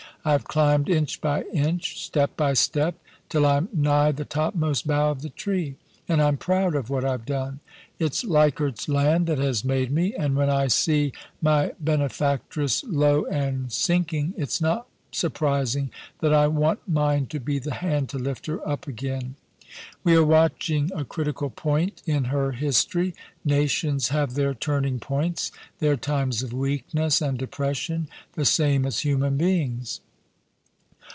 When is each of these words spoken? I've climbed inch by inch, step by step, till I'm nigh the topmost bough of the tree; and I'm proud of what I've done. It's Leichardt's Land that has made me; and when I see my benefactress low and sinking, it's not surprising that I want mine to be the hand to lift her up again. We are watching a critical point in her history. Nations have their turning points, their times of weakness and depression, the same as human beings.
I've 0.23 0.43
climbed 0.43 0.87
inch 0.87 1.19
by 1.19 1.41
inch, 1.51 1.99
step 1.99 2.37
by 2.37 2.53
step, 2.53 2.93
till 3.27 3.43
I'm 3.43 3.69
nigh 3.73 4.11
the 4.11 4.23
topmost 4.23 4.85
bough 4.85 5.09
of 5.09 5.23
the 5.23 5.31
tree; 5.31 5.77
and 6.07 6.21
I'm 6.21 6.37
proud 6.37 6.75
of 6.75 6.91
what 6.91 7.03
I've 7.03 7.25
done. 7.25 7.59
It's 7.97 8.23
Leichardt's 8.23 8.87
Land 8.87 9.25
that 9.25 9.39
has 9.39 9.65
made 9.65 9.89
me; 9.89 10.13
and 10.13 10.35
when 10.35 10.47
I 10.47 10.67
see 10.67 11.11
my 11.41 11.71
benefactress 11.79 12.83
low 12.83 13.25
and 13.31 13.71
sinking, 13.71 14.35
it's 14.37 14.61
not 14.61 14.85
surprising 15.11 15.89
that 16.19 16.33
I 16.35 16.45
want 16.45 16.87
mine 16.87 17.25
to 17.31 17.39
be 17.39 17.57
the 17.57 17.73
hand 17.73 18.09
to 18.09 18.19
lift 18.19 18.45
her 18.45 18.59
up 18.67 18.87
again. 18.87 19.33
We 20.03 20.15
are 20.15 20.23
watching 20.23 20.91
a 20.93 21.03
critical 21.03 21.49
point 21.49 22.03
in 22.05 22.25
her 22.25 22.51
history. 22.51 23.15
Nations 23.43 24.09
have 24.09 24.35
their 24.35 24.53
turning 24.53 24.99
points, 24.99 25.51
their 25.79 25.97
times 25.97 26.43
of 26.43 26.53
weakness 26.53 27.21
and 27.23 27.39
depression, 27.39 28.07
the 28.33 28.45
same 28.45 28.85
as 28.85 28.99
human 28.99 29.35
beings. 29.35 29.99